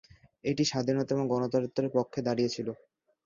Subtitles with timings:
[0.43, 2.67] এটি স্বাধীনতা এবং গণতন্ত্রের পক্ষে দাঁড়িয়েছিল।